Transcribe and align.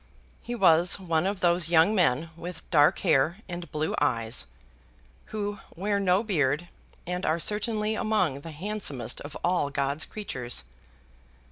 He 0.41 0.55
was 0.55 0.99
one 0.99 1.27
of 1.27 1.41
those 1.41 1.69
young 1.69 1.93
men 1.93 2.31
with 2.35 2.67
dark 2.71 2.97
hair 3.01 3.37
and 3.47 3.71
blue 3.71 3.93
eyes, 4.01 4.47
who 5.25 5.59
wear 5.75 5.99
no 5.99 6.23
beard, 6.23 6.69
and 7.05 7.23
are 7.23 7.39
certainly 7.39 7.93
among 7.93 8.39
the 8.41 8.49
handsomest 8.49 9.21
of 9.21 9.37
all 9.43 9.69
God's 9.69 10.05
creatures. 10.05 10.63